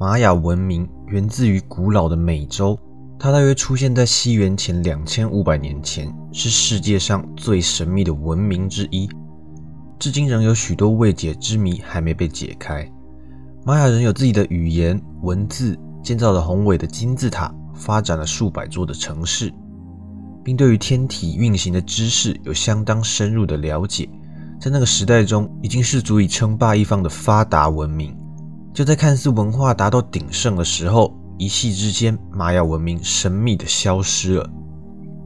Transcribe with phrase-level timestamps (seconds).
[0.00, 2.78] 玛雅文明源自于古老的美洲，
[3.18, 9.10] 它大约出现在西元前两千五百年前，是世界上最神秘的文明之一。
[9.98, 12.88] 至今仍有许多未解之谜还没被解开。
[13.64, 19.52] 玛雅人有自己的语言、文字，建造了宏伟的金字塔，发展了数百座的城市，
[20.44, 24.08] 并对于天体运行的知识有相当深入的了解。
[24.60, 28.16] 在那个时代中，已经是足以称霸一方的发达文明。
[28.78, 34.48] 就在看似文化达到鼎盛的时候，一夕之间，玛雅文明神秘的消失了。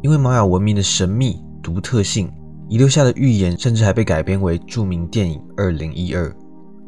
[0.01, 2.33] 因为玛雅文明的神秘独特性，
[2.70, 6.30] 遗留下的预言甚至还被改编为著名电影《二零一二》。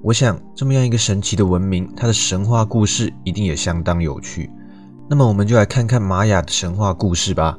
[0.03, 4.51] 我想，这么样一个神奇的文明，它的神话故事一定也相当有趣。
[5.07, 7.59] 那么，我们就来看看玛雅的神话故事吧。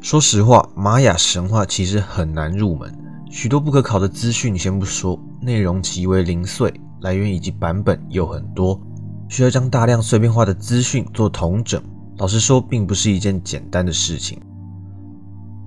[0.00, 2.96] 说实话，玛雅神话其实很难入门，
[3.28, 6.72] 许多不可考的资讯先不说，内容极为零碎。
[7.04, 8.80] 来源以及版本又很多，
[9.28, 11.80] 需要将大量碎片化的资讯做统整。
[12.16, 14.40] 老实说，并不是一件简单的事情。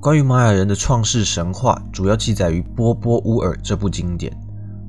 [0.02, 4.36] 关于玛雅人的创世神话，主要记载于《波波乌尔》这部经典。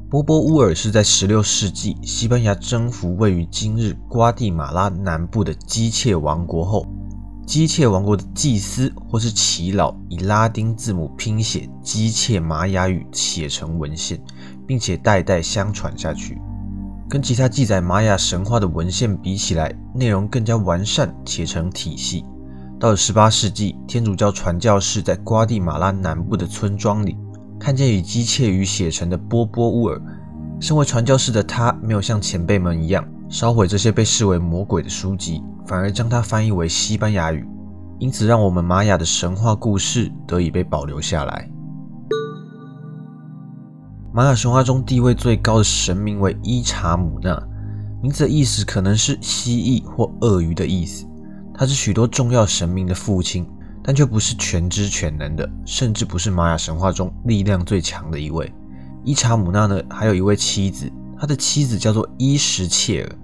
[0.09, 6.87] 波波乌尔是在16世纪西班牙征服位于今日瓜地马拉南部的基切王国后，
[7.47, 14.19] 基切王国的祭司或是耆老以拉丁字母拼写基切玛雅语写成文献。
[14.69, 16.39] 并且代代相传下去，
[17.09, 22.23] 跟其他记载玛雅神话的文献比起来，内容更加完善且成体系。
[22.79, 27.17] 到了十八世纪，天主教传教士在瓜地马拉南部的村庄里，
[27.59, 29.99] 看见以机械语写成的波波乌尔。
[30.61, 37.49] 身为传教士的他，没有像前辈们一样烧毁这些被视为魔鬼的书籍，反而将它翻译为西班牙语，
[37.99, 41.49] 因此让我们玛雅的神话故事得以被保留下来。
[44.19, 47.41] 玛雅神话中地位最高的神明为伊查姆纳，
[48.03, 51.07] 名字的意思可能是蜥蜴或鳄鱼的意思。
[51.55, 53.49] 他是许多重要神明的父亲，
[53.81, 58.53] 但却不是全知全能的，甚至不是玛雅神话中力量最强的一位。
[59.05, 63.17] 伊查姆纳呢，还有一位妻子，他的妻子叫做伊什切尔，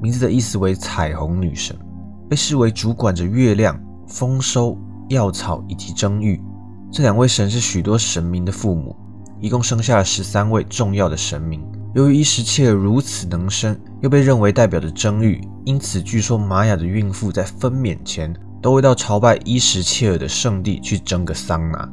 [0.00, 1.76] 名字的意思为彩虹女神，
[2.30, 4.74] 被视为主管着月亮、丰收、
[5.10, 6.42] 药草以及征域。
[6.90, 8.96] 这两位神是许多神明的父母。
[9.40, 11.60] 一共生下了十三位重要的神明。
[11.94, 21.88] 由于伊什切尔如此能生，又被认为代表着生育，因此据说玛雅的孕妇在分娩前都会到朝拜伊什切尔的圣地去蒸个桑拿。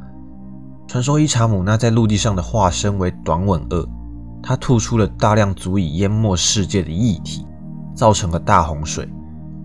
[0.87, 3.89] 传说伊查姆那在陆地上的化身为短吻鳄，
[4.43, 7.45] 它吐出了大量足以淹没世界的液体，
[7.95, 9.09] 造成了大洪水。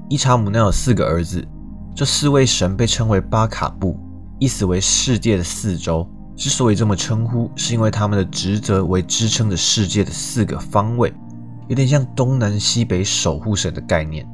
[0.08, 1.46] 伊查姆那有四个儿子，
[1.94, 3.98] 这四位神被称为巴卡布，
[4.38, 6.08] 意思为世界的四周。
[6.42, 11.14] 之所以这么称呼，是因为他们的职责为支撑着世界的四个方位，
[11.68, 14.28] 有点像东南西北守护神的概念。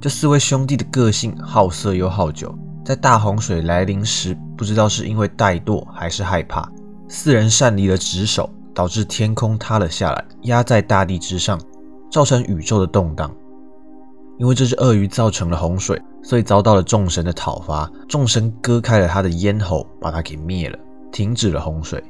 [0.00, 6.66] 这四位兄弟的个性好色又好酒，在大洪水来临时，不知道是因为怠惰还是害怕，
[7.08, 11.60] 四人擅离了职守，导致天空塌了下来，压在大地之上，
[12.10, 13.30] 造成宇宙的动荡。
[14.38, 20.78] 因为这只鳄鱼造成了洪水，所以遭到了众神的讨伐，众神割开了他的咽喉，把他给灭了。
[21.12, 22.02] 停止了洪水，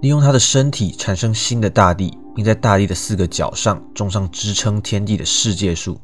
[0.00, 6.00] 利用他的身体产生新的大地，并在大地的四个角上种上支撑天地的世界树。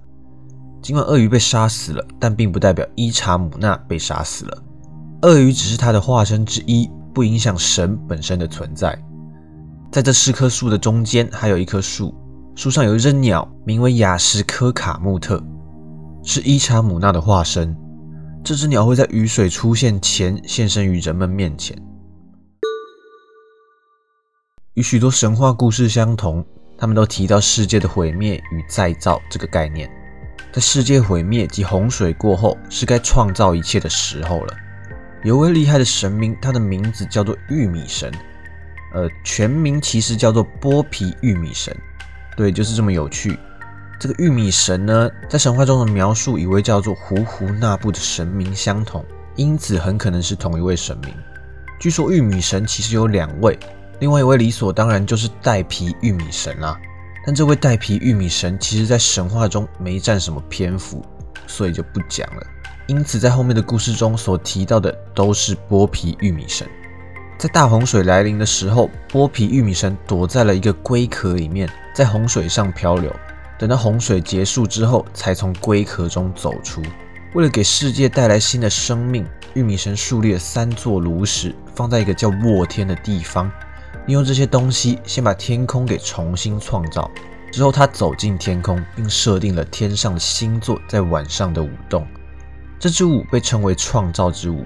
[0.83, 4.63] 尽管鳄鱼被杀死了，但并不代表伊查姆纳被杀死了。
[5.23, 8.99] 鳄鱼只是他的化身之一，不影响神本身的存在。
[9.91, 12.15] 在这四棵树的中间，还有一棵树，
[12.55, 15.43] 树上有一只鸟，名为雅什科卡穆特，
[16.23, 17.77] 是伊查姆纳的化身。
[18.43, 21.77] 这只鸟会在雨水出现前现身于人们面前。
[24.75, 26.45] 与许多神话故事相同，
[26.79, 29.91] 他们都提到世界的毁灭与再造这个概念。
[30.53, 34.57] 在世界毁灭及洪水过后，是该创造一切的时候了。
[35.23, 38.11] 有位厉害的神明，他的名字叫做玉米神，
[38.95, 41.77] 呃，全名其实叫做剥皮玉米神。
[42.37, 43.39] 对，就是这么有趣。
[44.01, 49.05] 这个玉米神呢，在神话中的描述，以为叫做胡胡那布的神明相同，
[49.37, 51.15] 因此很可能是同一位神明。
[51.79, 53.59] 据说玉米神其实有两位，
[53.99, 56.81] 另外一位理所当然就是带皮玉米神啦。
[57.27, 61.05] 但这位带皮玉米神，其实在神话中没占什么篇幅，
[61.47, 62.43] 所以就不讲了。
[62.87, 66.67] 因此，在后面的故事中所提到的都是剥皮玉米神。
[67.37, 73.15] 在大洪水来临的时候，剥皮玉米神躲在了一个龟壳里面，在洪水上漂流。
[73.61, 76.81] 等到洪水结束之后，才从龟壳中走出。
[77.35, 83.53] 为了给世界带来新的生命，玉米神树立了三座炉石，放在一个叫沃天的地方。
[84.07, 87.11] 利用这些东西，先把天空给重新创造。
[87.53, 92.07] 之后，他走进天空，并设定了天上的星座在晚上的舞动。
[92.79, 94.65] 这支舞被称为创造之舞。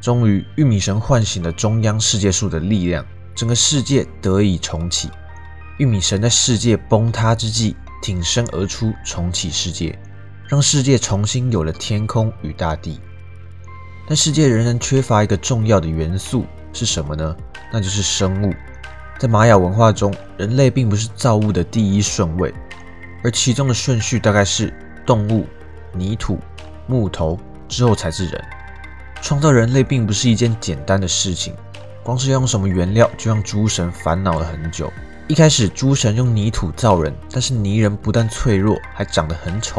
[0.00, 3.06] 终于，玉米神唤醒了中央世界树的力量，
[3.36, 5.08] 整个世界得以重启。
[5.78, 9.98] 玉米神在世界崩塌之际挺身而出，重启世界，
[10.48, 13.00] 让世界重新有了天空与大地。
[14.06, 17.36] 但世界仍然缺乏一个重要的元素，是什么呢？
[17.72, 18.54] 那就是生物。
[19.18, 22.54] 在玛雅文化中，人类并不是造物的第一顺位，
[23.22, 24.72] 而其中的顺序大概是
[25.04, 25.46] 动物、
[25.92, 26.38] 泥土、
[26.86, 28.44] 木头，之后才是人。
[29.20, 31.52] 创造人类并不是一件简单的事情，
[32.04, 34.90] 光是用什么原料，就让诸神烦恼了很久。
[35.28, 39.78] 一开始，诸神用泥土造人，但是泥人不但脆弱，还长得很丑，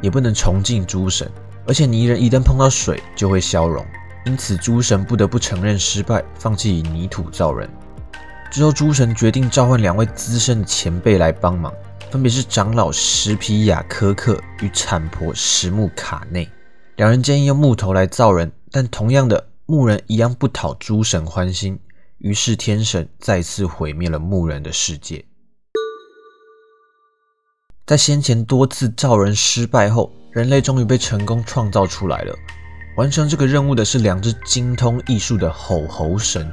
[0.00, 1.30] 也不能崇敬诸神。
[1.64, 3.86] 而且泥人一旦碰到水就会消融，
[4.26, 7.70] 因此诸神不得不承认失败，放弃以泥土造人。
[8.50, 11.72] 之后，诸神决定召唤两位资深的前辈来帮忙，
[12.10, 16.48] 分别是长老石皮亚科克与产婆石木卡内。
[16.96, 21.78] 两人建议用木头来造人，但同样的，木人一样不讨诸神欢心。
[22.20, 25.24] 于是，天神再次毁灭了牧人的世界。
[27.86, 32.36] 在先前多次造人失败后，人类终于被成功创造出来了。
[32.98, 36.46] 完成这个任务的是两只精通艺术的吼猴神，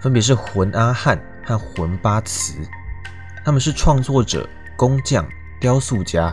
[0.00, 2.54] 分别是魂阿汉和魂巴茨。
[3.44, 5.28] 他们是创作者、工匠、
[5.60, 6.32] 雕塑家，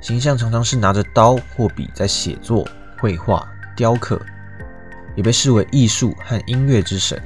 [0.00, 2.68] 形象常常是拿着刀或笔在写作、
[2.98, 4.20] 绘画、雕刻，
[5.14, 7.22] 也被视为艺术和音乐之神。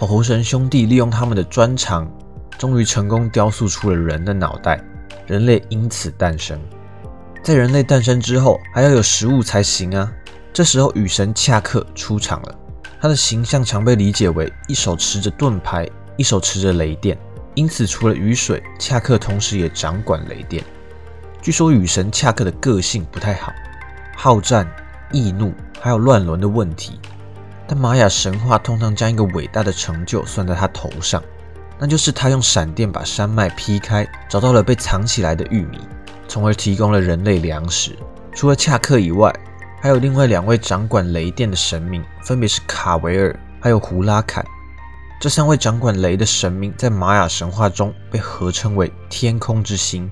[0.00, 2.10] 火猴神兄弟利用他们的专长，
[2.56, 4.82] 终于成功雕塑出了人的脑袋，
[5.26, 6.58] 人类因此诞生。
[7.42, 10.10] 在人类诞生之后，还要有食物才行啊！
[10.54, 12.58] 这时候，雨神恰克出场了。
[12.98, 15.86] 他的形象常被理解为一手持着盾牌，
[16.16, 17.18] 一手持着雷电，
[17.54, 20.64] 因此除了雨水，恰克同时也掌管雷电。
[21.42, 23.52] 据说雨神恰克的个性不太好，
[24.16, 24.66] 好战、
[25.12, 26.98] 易怒，还有乱伦的问题。
[27.72, 31.22] 但玛雅神话通常将一个伟大的成就算在他头上，
[31.78, 35.78] 那就是他用闪电把山脉劈开，找到了被藏起来的玉米。
[36.26, 37.96] 从而提供了人类粮食。
[38.32, 39.32] 除了恰克以外，
[39.80, 44.44] 还有另外两位掌管雷电的神明，分别是卡维尔还有胡拉坎。
[45.20, 50.10] 这三位掌管雷的神明在玛雅神话中被合称为天空之星。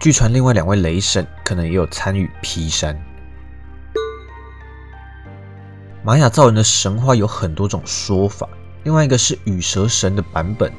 [0.00, 2.98] 据传，另外两位雷神可能也有参与劈山。
[6.08, 8.48] 玛雅造人的神话有很多种说法，
[8.84, 10.72] 另外一个是羽蛇神的版本，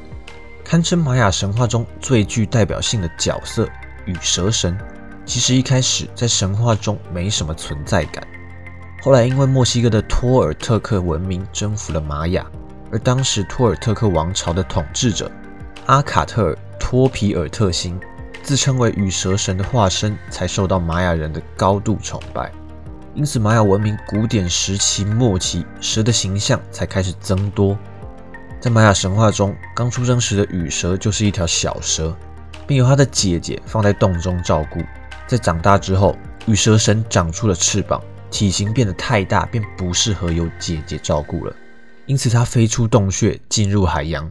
[0.64, 3.68] 堪称玛雅神话中最具代表性的角色。
[4.06, 4.76] 羽蛇神
[5.24, 8.26] 其实一开始在神话中没什么存在感，
[9.04, 12.44] 后来因为墨西哥的托尔特克文明征服了玛雅，
[12.90, 15.30] 而当时托尔特克王朝的统治者
[15.86, 17.96] 阿卡特尔托皮尔特星
[18.42, 22.50] 自称为羽蛇神的化身，才受到玛雅人的高度崇拜。
[23.14, 27.76] 因此，玛雅文明古典时期末期，蛇的形象才开始增多。
[28.60, 32.16] 在玛雅神话中，刚出生时的羽蛇就是一条小蛇。
[32.70, 34.80] 并由他的姐姐放在洞中照顾。
[35.26, 36.16] 在长大之后，
[36.46, 41.52] 羽蛇神长出了翅膀，体型变得太大，便不适合由姐姐照顾了。
[42.06, 44.30] 因此，他飞出洞穴，进入海洋，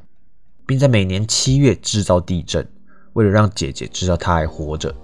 [0.65, 2.65] 并在每年七月制造地震，
[3.11, 4.95] 为了让姐姐知道他还活着。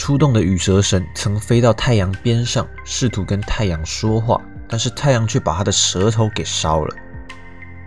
[0.00, 6.96] 出动的羽蛇神曾飞到太阳边上，试图跟太阳说话，但是太阳却把他的舌头给烧了。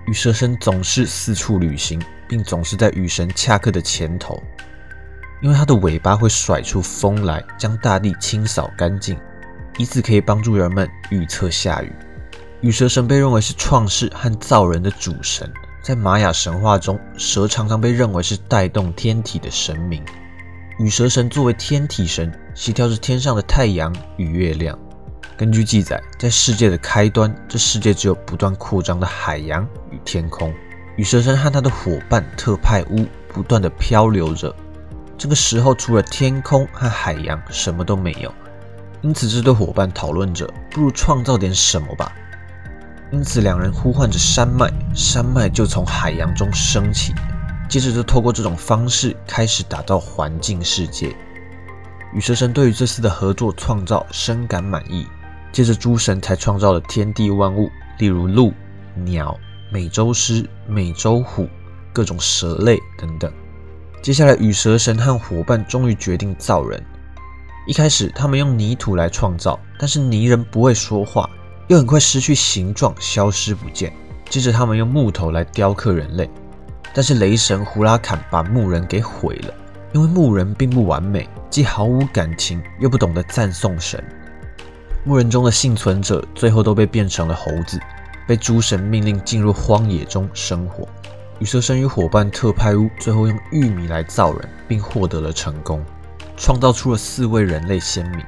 [0.05, 4.39] 羽蛇神总是四处旅行，并总是在雨神恰克的前头。
[5.41, 9.17] 因为它的尾巴会甩出风来，将大地清扫干净，
[9.79, 11.91] 以此可以帮助人们预测下雨。
[12.61, 15.51] 羽蛇神被认为是创世和造人的主神，
[15.81, 20.05] 在玛雅神话中，蛇常常被认为是带动天体的神明。
[20.79, 24.77] 羽蛇神作为天体神，协调着天上的太阳与月亮。
[25.37, 30.51] 根据记载，在世界的开端，这世界只有不断扩张的海洋与天空。
[30.95, 34.53] 羽蛇神和他的伙伴特派乌不断的漂流着。
[35.15, 38.33] 这个时候，除了天空和海洋，什么都没有。
[39.01, 42.11] 因此，这对伙伴讨论着，不如创造点什么吧。
[43.11, 47.13] 因此，两人呼唤着山脉，山脉就从海洋中升起。
[47.69, 51.15] 接着，就透过这种方式开始打造环境世界。
[52.13, 55.07] 羽蛇神对于这次的合作创造深感满意。
[55.51, 58.53] 接着，诸神才创造了天地万物，例如鹿、
[58.95, 59.39] 鸟、
[59.71, 61.47] 美洲狮、美洲虎、
[61.91, 63.31] 各种蛇类等等。
[64.01, 66.83] 接下来，羽蛇神和伙伴终于决定造人。
[67.65, 71.29] 一开始，他们用泥土来创造，但是泥人不会说话，
[71.67, 73.93] 又很快失去形状，消失不见。
[74.29, 76.29] 接着，他们用木头来雕刻人类，
[76.93, 79.53] 但是雷神胡拉坎把牧人给毁了。
[79.91, 84.03] 因为牧人并不完美，既毫无感情，又不懂得赞颂神。
[85.03, 87.79] 牧人中的幸存者最后都被变成了猴子，
[88.27, 90.87] 被诸神命令进入荒野中生活。
[91.39, 95.83] 羽蛇神与伙伴特派乌最后用玉米来造人，并获得了成功，
[96.37, 98.19] 创造出了四位人类先民。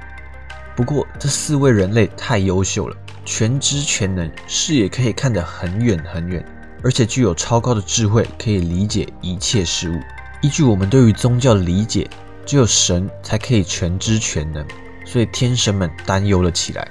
[0.75, 6.45] 不过，这四位人类太优秀了，全知全能，视野可以看得很远很远，
[6.85, 9.99] 而且具有超高的智慧，可以理解一切事物。
[10.43, 12.07] 依据我们对于宗教的理解，
[12.45, 14.63] 只有神才可以全知全能。
[15.03, 16.87] 所以天神们担忧了起来，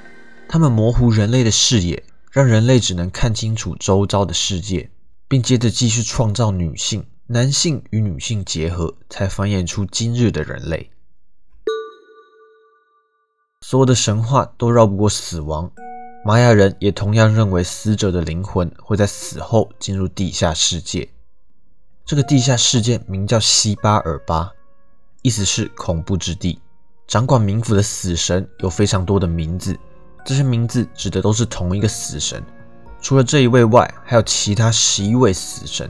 [0.49, 4.91] 他们模糊人类的视野，让人类只能看清楚周遭的世界，
[5.29, 10.91] 并接着继续创造女性、男性与女性结合，才繁衍出今日的人类。
[13.61, 15.71] 所有的神话都绕不过死亡，
[16.27, 21.07] 玛雅人也同样认为死者的灵魂会在死后进入地下世界。
[22.03, 24.51] 这个地下世界名叫西巴尔巴，
[25.21, 26.59] 意思是恐怖之地。
[27.05, 29.77] 掌管冥府的死神有非常多的名字，
[30.25, 32.43] 这些名字指的都是同一个死神。
[32.99, 35.87] 除了这一位外，还有其他十一位死神。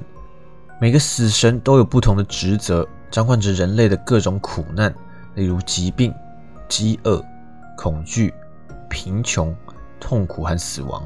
[0.82, 4.94] 每个死神都有不同的职责，掌管着人类的各种苦难，
[5.36, 6.14] 例如疾病、
[6.68, 7.24] 饥饿、
[7.78, 8.34] 恐惧、
[8.90, 9.56] 贫穷、
[10.06, 11.04] 痛苦和死亡。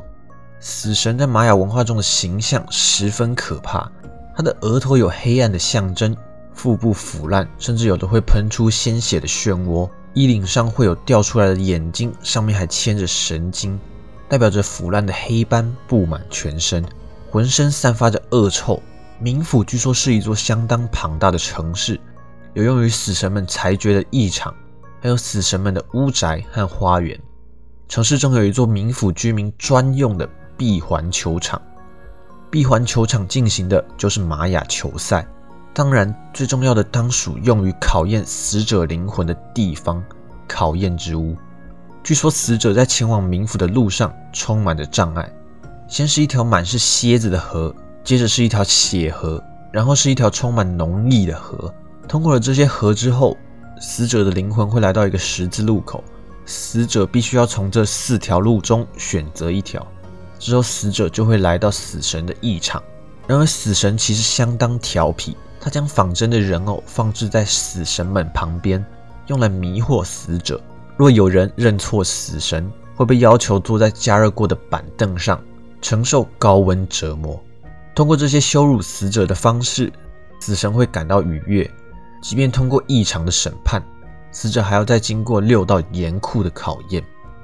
[0.59, 3.89] 死神在玛雅文化中的形象十分可怕，
[4.35, 6.13] 他的额头有黑暗的象征，
[6.53, 9.89] 腹部腐烂，甚至有的会喷出鲜血的漩涡。
[10.13, 13.79] 衣领上会有掉出来的眼睛，上面还牵着神经，
[14.27, 16.83] 代表着腐烂的黑斑布满全身，
[17.31, 18.81] 浑身散发着恶臭。
[19.23, 21.97] 冥府据说是一座相当庞大的城市，
[22.53, 24.53] 有用于死神们裁决的异场，
[24.99, 27.17] 还有死神们的屋宅和花园。
[27.89, 31.59] 城市中有一座冥府居民专用的闭环球场，
[32.51, 35.27] 闭环球场进行的就是玛雅球赛。
[35.73, 40.03] 当然，最重要的当属用于考验死者灵魂的地方——
[40.47, 41.35] 考验之屋。
[42.03, 45.27] 据说，死者在前往冥府的路上充满着障碍。
[45.87, 51.73] 先是一条满是蝎子的河，接着是一条血河，然后是一条充满浓液的河。
[52.07, 53.35] 通过了这些河之后，
[53.81, 56.03] 死者的灵魂会来到一个十字路口，
[56.49, 59.85] 死者必须要从这四条路中选择一条。
[60.39, 62.81] 之后，死者就会来到死神的异场。
[63.27, 65.37] 然而，死神其实相当调皮。
[65.61, 68.83] 他将仿真的人偶放置在死神们旁边，
[69.27, 70.59] 用来迷惑死者。
[70.97, 75.39] 若有人认错死神，会被要求坐在加热过的板凳上，
[75.81, 77.39] 承受高温折磨。
[77.93, 79.91] 通过这些羞辱死者的方式，
[80.39, 81.69] 死神会感到愉悦。
[82.21, 83.83] 即便通过异常的审判，
[84.31, 87.03] 死者还要再经过六道严酷的考验。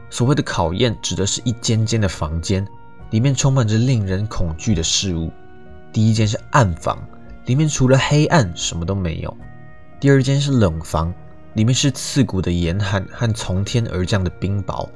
[0.09, 2.65] 所谓的考验，指的是一间间的房间，
[3.09, 5.31] 里面充满着令人恐惧的事物。
[5.91, 6.97] 第一间是暗房。
[7.45, 9.37] 里面除了黑暗，什么都没有。
[9.99, 11.13] 第二间是冷房，
[11.53, 14.89] 里面是刺骨的严寒和从天而降的冰雹。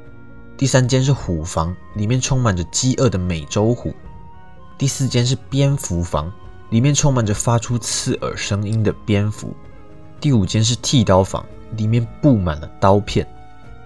[0.57, 3.93] 第三间是虎房，里面充满着饥饿的美洲虎。
[4.79, 6.33] 第四间是蝙蝠房，
[6.71, 9.53] 里面充满着发出刺耳声音的蝙蝠。
[10.19, 11.45] 第五间是剃刀房，
[11.77, 13.27] 里面布满了刀片。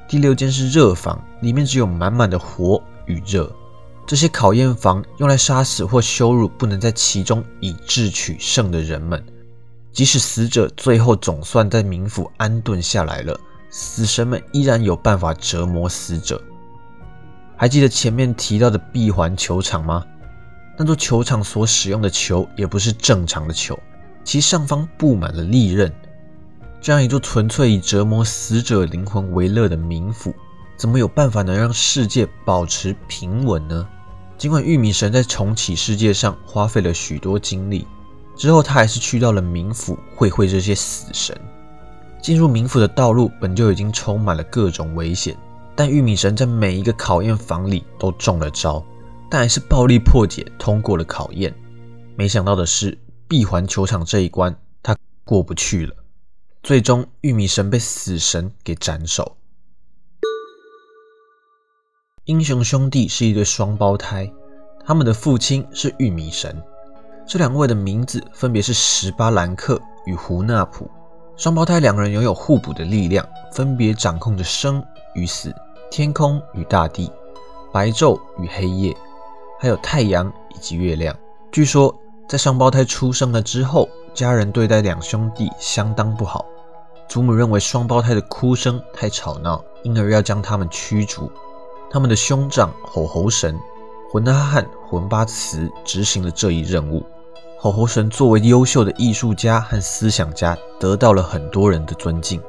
[0.07, 3.51] 第六间是热房，里面只有满满的火与热。
[4.05, 9.23] 这些考验房用来杀死或羞辱不能在其中以智取胜的人们。
[9.91, 16.41] 即使死者最后总算在冥府安顿下来了，死神们依然有办法折磨死者。
[17.55, 20.03] 还记得前面提到的闭环球场吗？
[20.77, 23.77] 那座球场所使用的球也不是正常的球，
[24.23, 25.93] 其上方布满了利刃。
[26.83, 30.35] 这样一座纯粹以折磨死者灵魂为乐的冥府。
[30.75, 33.87] 怎么有办法能让世界保持平稳呢？
[34.37, 37.87] 尽管玉米神在重启世界上花费了许多精力，
[38.35, 41.39] 之后他还是去到了冥府会会这些死神。
[42.21, 45.37] 进入冥府的道路本就已经充满了各种危险，
[45.77, 48.83] 但玉米神在每一个考验房里都中了招，
[49.29, 51.53] 但还是暴力破解通过了考验。
[52.17, 55.95] 没想到的是，闭环球场这一关他过不去了，
[56.63, 59.35] 最终玉米神被死神给斩首。
[62.23, 64.31] 英雄兄弟是一对双胞胎，
[64.85, 66.63] 他们的父亲是玉米神。
[67.27, 70.89] 这两位的名字分别是十巴兰克与胡纳普。
[71.35, 74.81] 双胞胎两人拥有互补的力量，分别掌控着生
[75.15, 75.53] 与死、
[75.91, 77.11] 天空与大地、
[77.73, 78.95] 白昼与黑夜，
[79.59, 81.13] 还有太阳以及月亮。
[81.51, 81.93] 据说，
[82.29, 86.45] 在双胞胎出生了之后，家人对待两兄弟相当不好。
[87.07, 91.31] 祖母认为双胞胎的哭声太吵闹，因而要将他们驱逐。
[91.91, 93.55] 他们的兄长吼猴神
[94.11, 97.05] 魂阿汉魂巴茨执行了这一任务。
[97.59, 102.41] 吼吼神作为优秀的艺术家和思想家，得到了很多人的尊敬，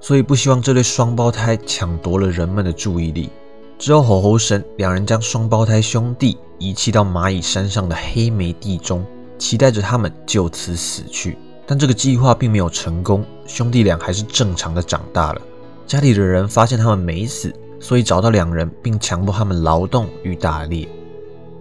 [0.00, 3.30] 所以不希望这对双胞胎抢夺了人们的注意力。
[3.78, 9.04] 之后，吼吼神两人将双胞胎兄弟遗弃到蚂蚁山上的黑莓地中，
[9.38, 11.38] 期待着他们就此死去。
[11.70, 15.40] 但这个计划并没有成功，兄弟俩还是正常的长大了。
[15.86, 20.88] 家里的人发现他们没死，所以找到两人，并强迫他们劳动与打猎。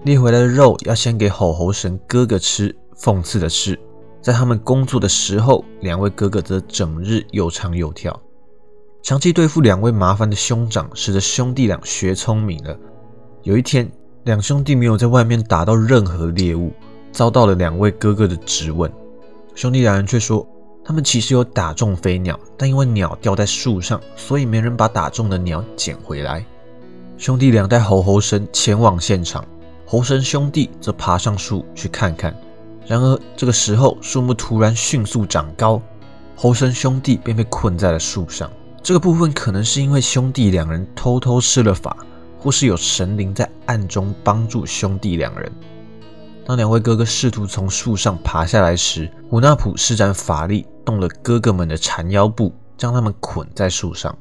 [0.06, 2.76] 猎回来的肉要先给吼猴神哥哥吃。
[2.98, 3.80] 讽刺的是，
[4.20, 8.20] 在他们工作的时候，两位哥哥则整日又唱又跳。
[9.04, 12.76] 长期对付两位麻烦的兄长，使得兄弟俩学聪明了。
[13.44, 13.88] 有一天，
[14.24, 16.74] 两兄弟没有在外面打到任何猎物，
[17.12, 18.92] 遭到了两位哥哥的质问。
[19.60, 20.48] 兄弟两人却说，
[20.86, 26.46] 他们其实有打中飞鸟，但因为鸟掉在树上，所以没人把打中的鸟捡回来。
[27.18, 29.46] 兄弟俩带猴猴神前往现场，
[29.86, 32.34] 猴神兄弟则爬上树去看看。
[32.88, 35.82] 然而这个时候，树木突然迅速长高，
[36.38, 38.50] 猴神兄弟便被困在了树上。
[38.82, 41.98] 这个部分可能是因为兄弟两人偷偷施了法，
[42.40, 45.52] 或是有神灵在暗中帮助兄弟两人。
[46.50, 54.18] 当两位哥哥试图从树上爬下来时，胡纳普施展法力，动了哥哥们的缠腰布，将他们捆在树上。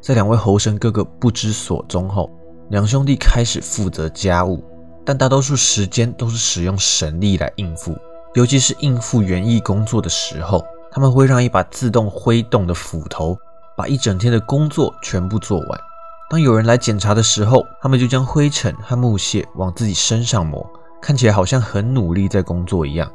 [0.00, 2.28] 在两位猴神哥哥不知所踪后，
[2.70, 4.64] 两兄弟开始负责家务，
[5.04, 7.96] 但大多数时间都是使用神力来应付，
[8.34, 13.38] 尤其是应付园艺工作的时候，他们会让一把自动挥动的斧头
[13.76, 15.80] 把一整天的工作全部做完。
[16.28, 20.68] 当有人来检查的时候，他们就将灰尘和木屑往自己身上抹。
[21.00, 23.10] 看起来好像很努力在工作一样，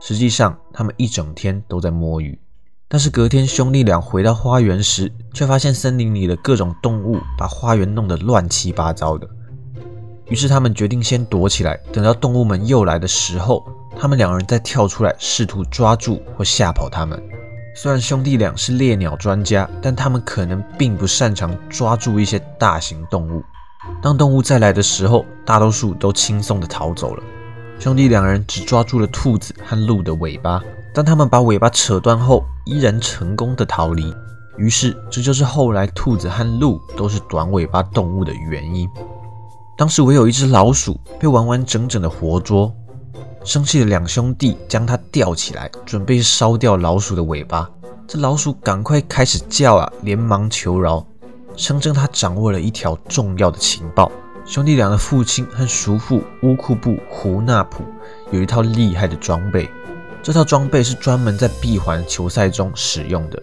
[0.00, 2.38] 实际上他们一整天都在摸鱼。
[2.88, 9.28] 但是隔天兄弟俩回到花园时，却发现森林里的各种动物把花园弄得乱七八糟的。
[10.26, 13.64] 于是他们决定先躲起来，等到动物们又来的时候，
[13.98, 17.20] 他们两人再跳出来试图抓住或吓跑他们。
[17.74, 23.42] 虽然兄弟俩是猎鸟专家，但他们可能并不擅长抓住一些大型动物。
[24.00, 27.22] 当动物再来的时候，大多数都轻松地逃走了。
[27.78, 30.62] 兄弟两人只抓住了兔子和鹿的尾巴，
[30.94, 34.12] 当他们把尾巴扯断后，依然成功的逃离。
[34.56, 38.88] 于是，这就是后来兔子和鹿都是短尾巴动物的原因。
[39.76, 42.74] 当时唯有一只老鼠被完完整整的活捉，
[43.44, 47.70] 生气的两兄弟将它吊起来，准备烧掉老鼠的尾巴。
[48.08, 51.06] 这老鼠赶快开始叫啊，连忙求饶。
[51.56, 54.10] 声称他掌握了一条重要的情报：
[54.46, 57.84] 兄弟俩的父亲和叔父乌库布胡纳普
[58.30, 59.68] 有一套厉害的装备，
[60.22, 63.42] 这套装备是专门在闭环球赛中使用的，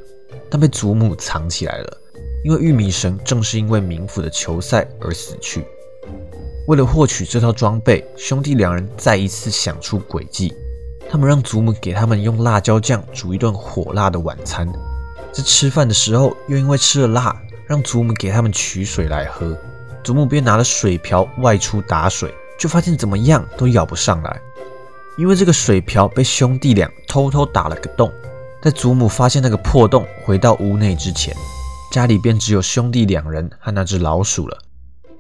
[0.49, 1.97] 但被祖母藏起来了。
[2.45, 5.65] 因为玉米神正是因为冥府的球赛而死去。
[6.67, 10.53] 为了获取这套装备，兄弟两人再一次想出诡计，
[11.09, 14.65] 他们让祖母给他们用辣椒酱煮一顿火辣的晚餐，
[15.33, 17.35] 在吃饭的时候又因为吃了辣。
[17.65, 19.57] 让祖母给他们取水来喝，
[20.03, 24.41] 祖母便拿了水瓢外出打水，就发现怎么样都舀不上来，
[25.17, 28.11] 因为这个水瓢被兄弟俩偷偷打了个洞。
[28.61, 31.35] 在祖母发现那个破洞回到屋内之前，
[31.91, 34.57] 家里便只有兄弟两人和那只老鼠了。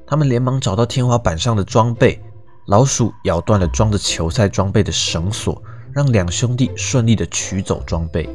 [0.05, 2.21] 他们连忙找到天花板上的装备，
[2.67, 5.61] 老鼠咬断了装着球赛装备的绳索，
[5.93, 8.29] 让两兄弟顺利的取走装备。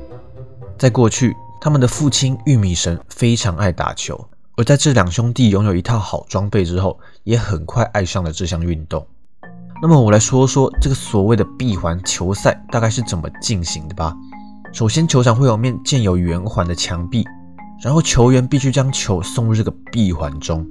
[0.79, 1.35] 在过去。
[1.61, 9.07] 他们的父亲玉米神非常爱打球，而在这两兄弟拥有一套好装备之后，也很快爱上了这项运动。
[9.81, 14.13] 那么，我来说说这个所谓的闭环球赛大概是怎么进行的吧。
[14.73, 17.25] 首先，球场会有面建有圆环的墙壁，
[17.81, 20.67] 然后球员必须将球送入这个闭环中。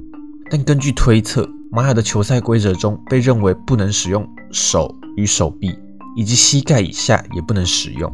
[0.51, 5.73] 但根据推测，玛雅的球赛规则中被认为不能使用手与手臂，
[6.17, 8.13] 以及膝盖以下也不能使用。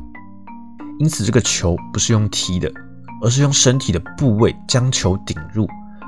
[0.99, 2.71] 因此，这个球不是用踢的，
[3.23, 5.65] 而是用身体的部位将球顶入，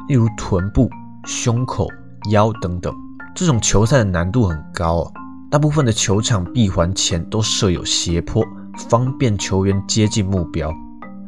[0.09, 0.89] 例如臀部、
[1.25, 1.87] 胸口、
[2.29, 2.93] 腰等等。
[3.33, 5.13] 这种球赛的难度很高哦。
[5.49, 8.43] 大部分的球场闭环前都设有斜坡，
[8.89, 10.69] 方便球员接近目标。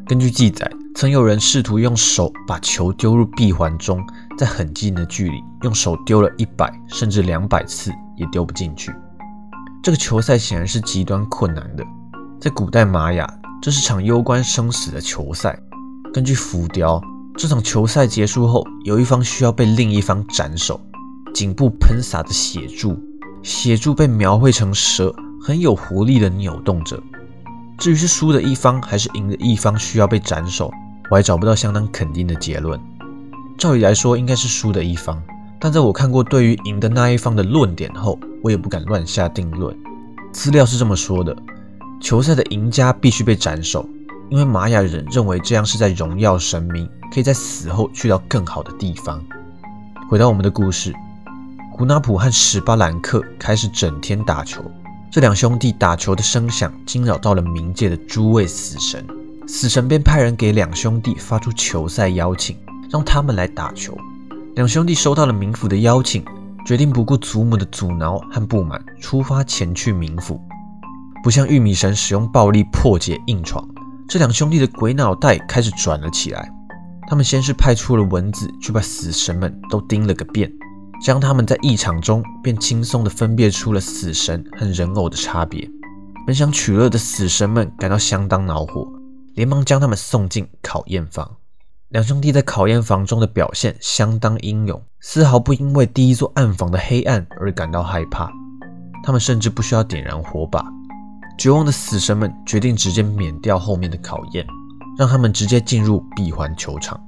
[0.05, 4.05] 根据记载，曾有人试图用手把球丢入闭环中，
[4.37, 8.93] 在很近的距离用手丢了一百甚至两百次也丢不进去。
[9.81, 11.83] 这个球赛显然是极端困难的，
[12.41, 13.25] 在古代玛雅。
[13.59, 15.57] 这是场攸关生死的球赛。
[16.17, 16.99] 根据浮雕，
[17.37, 20.81] 这场球赛结束后，有一方需要被另一方斩首，
[21.31, 22.99] 颈部喷洒着血柱，
[23.43, 26.99] 血柱被描绘成蛇，很有活力的扭动着。
[27.77, 30.71] 至于是输的一方还是赢的一方需要被斩首，
[31.11, 32.79] 我还找不到相当肯定的结论。
[33.55, 35.21] 照理来说，应该是输的一方，
[35.59, 39.77] 但在我看过对于赢的那一方的论点后，我也不敢乱下定论。
[40.33, 41.37] 资料是这么说的：
[42.01, 43.87] 球赛的赢家必须被斩首，
[44.29, 49.23] 因为玛雅人认为这样是在荣耀神明，可以在死后去到更好的地方。
[50.09, 50.93] 回到我们的故事，
[51.71, 54.61] 胡纳普和史巴兰克开始整天打球。
[55.09, 59.05] 这两兄弟打球的声响惊扰到了冥界的诸位死神，
[59.47, 62.57] 死神便派人给两兄弟发出球赛邀请，
[62.89, 63.97] 让他们来打球。
[64.55, 66.25] 两兄弟收到了冥府的邀请，
[66.65, 70.41] 决定不顾祖母的阻挠和不满，出发前去冥府。
[71.23, 73.65] 不像玉米神使用暴力破解硬闯，
[74.07, 76.49] 这两兄弟的鬼脑袋开始转了起来。
[77.09, 80.51] 他们先是派出了蚊子去把死神们都叮了个遍。
[80.99, 85.69] 将他们在异场中便轻松地分辨出了死神和人偶的差别。
[86.25, 88.87] 本想取乐的死神们感到相当恼火，
[89.35, 91.37] 连忙将他们送进考验房。
[91.89, 98.29] 两兄弟在考验房中的表现相当英勇，丝毫不因为第一座暗房的黑暗而感到害怕。
[99.03, 100.65] 他们甚至不需要点燃火把。
[101.37, 104.45] 绝望的死神们决定直接免掉后面的考验，
[104.97, 106.99] 让他们直接进入闭环球场。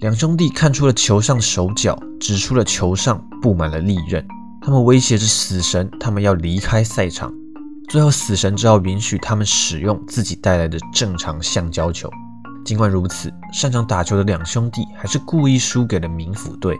[0.00, 4.26] 两兄弟看出了球上的手脚，指出了球上布满了利刃。
[4.62, 7.32] 他们威胁着死神，他们要离开赛场。
[7.88, 12.10] 最后，死神只好允许他们使用自己带来的正常橡胶球。
[12.64, 16.76] 尽管如此，擅长打球的两兄弟还是故意输给了冥府队。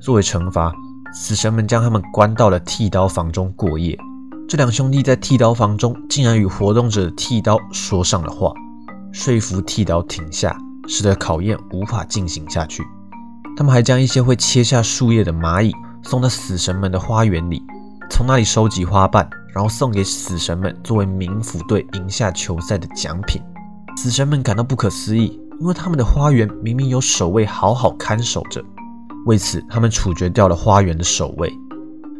[0.00, 0.72] 作为惩罚，
[1.12, 3.98] 死神们将他们关到了剃刀房中过夜。
[4.52, 8.52] 这两兄弟在剃刀房中竟然与活动者的剃刀说上了话，
[9.10, 10.54] 说服剃刀停下。
[10.86, 12.82] 使得考验无法进行下去。
[13.56, 17.62] 他们还将一些会切下树叶的蚂蚁送到死神们的花园里，
[18.10, 23.40] 从那里收集花瓣，然后送给死神们作为冥府队赢下球赛的奖品。
[23.96, 28.62] 死神们感到不可思议，因为他们的花园明明有守卫好好看守着。
[29.24, 31.50] 为此，他们处决掉了花园的守卫。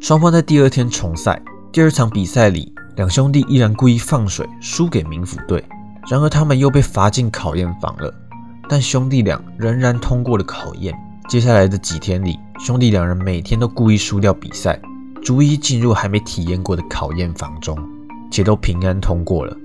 [0.01, 1.38] 双方在第二天重赛，
[1.72, 5.64] 第二场比赛里，两兄弟依然故意放水，输给冥府队。
[6.06, 8.12] 然而，他们又被罚进考验房了。
[8.68, 10.94] 但兄弟俩仍然通过了考验。
[11.30, 14.78] 接下来的几天里，兄弟两人每天都故意输掉比赛，
[15.24, 17.74] 逐一进入还没体验过的考验房中，
[18.30, 19.56] 且都平安通过了。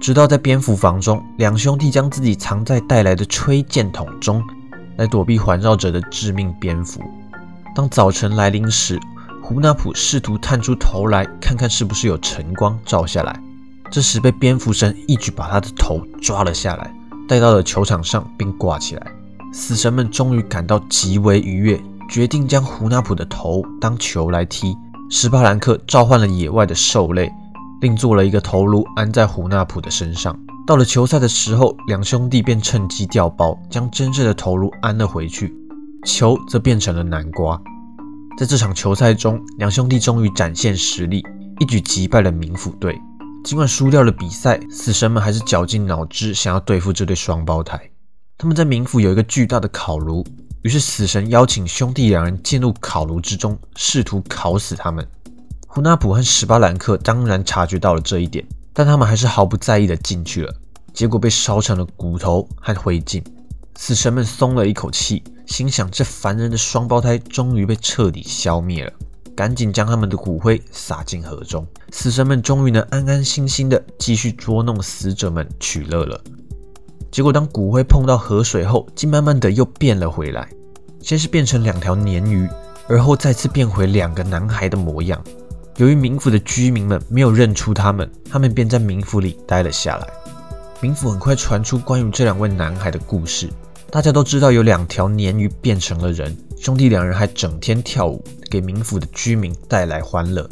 [0.00, 4.40] 直到在蝙蝠房中，两兄弟将自己藏在带来的吹箭筒中，
[4.98, 7.02] 来躲避环绕着的致命蝙蝠。
[7.74, 9.00] 当早晨来临时，
[9.50, 13.42] 胡纳普试图探出头来看看是不是有晨光照下来，
[13.90, 16.94] 这时被蝙蝠神一举把他的头抓了下来。
[17.28, 19.04] 带到了球场上，并挂起来。
[19.52, 24.72] 死神们终于感到极为愉悦，决定将胡纳普的头当球来踢。
[25.10, 27.28] 斯巴兰克召唤了野外的兽类，
[27.80, 30.38] 另做了一个头颅安在胡纳普的身上。
[30.64, 35.52] 到了球赛的时候，两兄弟便趁机调包，将真正的头颅安了回去，
[36.04, 37.60] 球则变成了南瓜。
[38.38, 41.22] 在这场球赛中，两兄弟终于展现实力，
[41.58, 42.98] 一举击败了冥府队。
[43.44, 47.78] 尽管输掉了比赛，死神们还是绞尽脑汁想要对付这对双胞胎。
[48.38, 50.24] 他们在冥府有一个巨大的烤炉，
[50.62, 55.06] 于是死神邀请兄弟两人进入烤炉之中，试图烤死他们。
[55.66, 60.54] 胡纳普和史巴兰克当然察觉到了这一点，但他们还是毫不在意的进去了，
[60.92, 63.22] 结果被烧成了骨头和灰烬。
[63.76, 68.92] 死神们松了一口气，心想这烦人的双胞胎终于被彻底消灭了。
[69.34, 76.20] 赶紧将他们的骨灰撒进河中，死神们终于能安安心心的继续捉弄死者们取乐了。
[77.10, 80.48] 结果，当骨灰碰到河水后，竟慢慢的又变了回来，
[81.00, 82.48] 先是变成两条鲶鱼，
[82.86, 85.20] 而后再次变回两个男孩的模样。
[85.78, 90.06] 由于冥府的居民们没有认出他们，他们便在冥府里待了下来。
[90.80, 93.48] 冥府很快传出关于这两位男孩的故事。
[93.92, 100.48] 大家都知道有两条鲶鱼变成了人，兄弟两人还整天跳舞，给冥府的居民带来欢乐。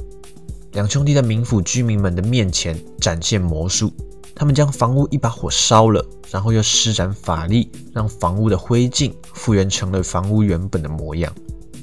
[0.72, 3.92] 两兄弟在冥府居民们的面前展现魔术，
[4.34, 11.32] 他们将房屋一把火烧了，然后又施展法力，让房屋的灰烬复原成了房屋原本的模样。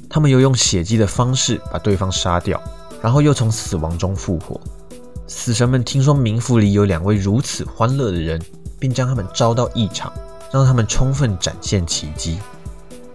[0.10, 2.62] 他们又用血祭的方式把对方杀掉，
[3.02, 4.60] 然后又从死亡中复活。
[5.26, 8.41] 死神们听说冥府里有两位如此欢乐的人，
[8.78, 10.12] 并将他们招到异场。
[10.56, 12.38] 让他们充分展现奇迹。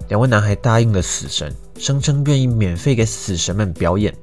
[0.08, 4.14] 两位男孩答应了死神，声称愿意免费给死神们表演。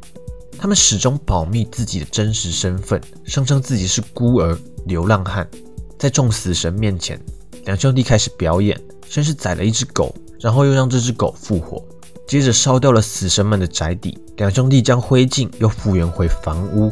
[0.59, 5.47] 他们始终保密自己的真实身份，声称自己是孤儿、流浪汉。
[5.97, 7.19] 在众死神面前，
[7.65, 11.83] 两兄弟开始表演，先是宰了一只狗，然后又让这只狗复活，
[12.27, 14.15] 接着烧掉了死神们的宅邸。
[14.35, 16.91] 两兄弟将灰烬又复原回房屋。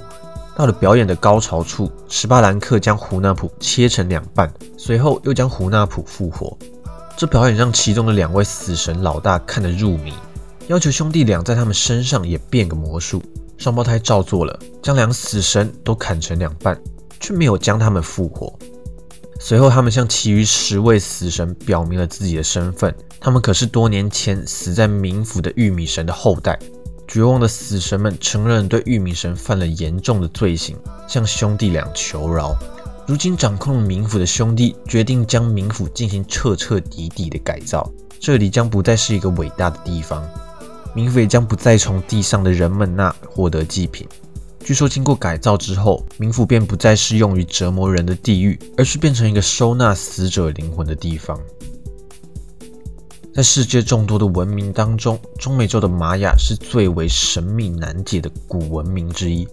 [0.56, 6.58] 到了表演的高潮处，史巴兰克将胡纳普切成两半，随后又将胡纳普复活。
[7.18, 10.14] 这表演让其中的两位死神老大看得入迷，
[10.68, 13.22] 要求兄弟俩在他们身上也变个魔术。
[13.58, 16.78] 双胞胎照做了，将两死神都砍成两半，
[17.20, 18.54] 却没有将他们复活。
[19.40, 26.58] 随后，他们向其余十位死神表明了自己的身份，他们可是多年前死在冥府的玉米神的后代。
[27.08, 30.76] 绝望的死神们承认对玉米神犯了严重的罪行，
[31.08, 32.58] 向兄弟俩求饶。
[33.08, 37.88] 如今掌控冥府的兄弟决定将冥府进行彻彻底底的改造，
[38.20, 40.28] 这里将不再是一个伟大的地方，
[40.96, 44.08] 冥府也将不再从地上的人们那获得祭品。
[44.64, 51.40] 据说经过改造之后，冥府便不再是用于折磨人的地狱，而是变成一个收纳死者灵魂的地方。
[53.36, 59.46] 在世界众多的文明当中，中美洲的玛雅是最为神秘难解的古文明之一，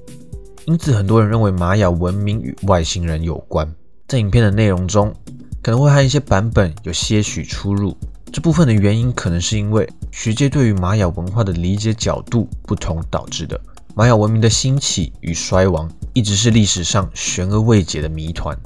[0.67, 3.69] 因此很多人认为玛雅文明与外星人有关。
[4.07, 5.13] 在影片的内容中，
[5.61, 7.97] 可能会和一些版本有些许出入，
[8.33, 13.61] 这部分的原因可能是因为学界对于玛雅文化的理解角度不同导致的。
[13.97, 18.57] 玛雅文明的兴起与衰亡一直是历史上悬而未解的谜团。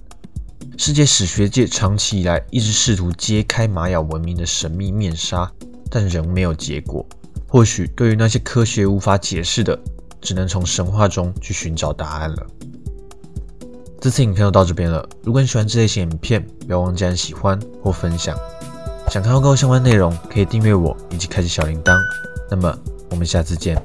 [0.78, 5.50] 世界史学界长期以来一直试图揭开玛雅文明的神秘面纱，
[5.90, 7.04] 但仍没有结果。
[7.48, 9.78] 或许对于那些科学无法解释的，
[10.20, 12.46] 只能从神话中去寻找答案了。
[13.98, 15.08] 这次影片就到这边了。
[15.22, 18.36] 如果你喜欢这类型影片，不要忘记按喜欢或分享。
[19.08, 21.96] 想看更多相关内容，可以订阅我以及开启小铃铛。
[22.50, 22.78] 那么，
[23.10, 23.82] 我们下次见。